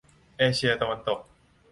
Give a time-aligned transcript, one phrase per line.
[0.37, 1.19] เอเชียตะวันตก